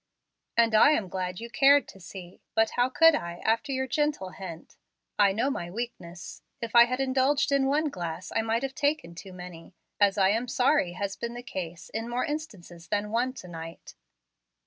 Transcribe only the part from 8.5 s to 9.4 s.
have taken too